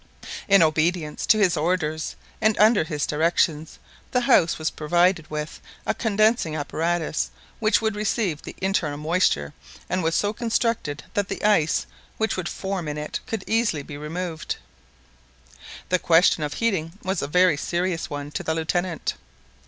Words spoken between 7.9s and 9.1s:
receive the internal